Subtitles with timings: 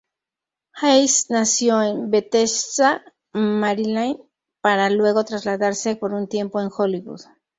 [0.73, 3.03] Hays nació en Bethesda,
[3.33, 4.17] Maryland,
[4.59, 7.21] para luego trasladarse por un tiempo en Hollywood.